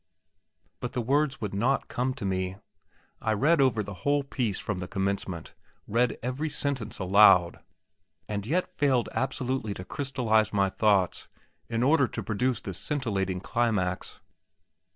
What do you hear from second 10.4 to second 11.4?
my thoughts,